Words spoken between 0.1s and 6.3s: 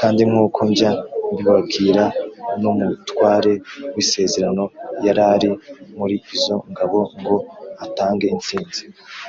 nkuko njya mbibabwira, n'umutware w'isezerano yarari muri